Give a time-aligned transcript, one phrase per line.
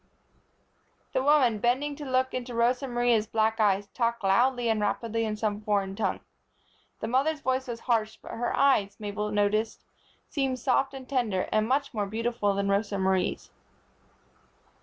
[1.13, 5.37] The woman, bending to look into Rosa Marie's black eyes, talked loudly and rapidly in
[5.37, 6.21] some foreign tongue.
[7.01, 9.83] The mother's voice was harsh, but her eyes, Mabel noticed,
[10.27, 13.51] seemed soft and tender, and much more beautiful than Rosa Marie's.